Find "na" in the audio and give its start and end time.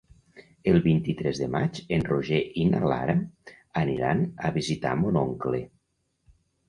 2.71-2.81